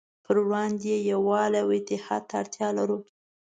[0.25, 2.99] پروړاندې یې يووالي او اتحاد ته اړتیا لرو.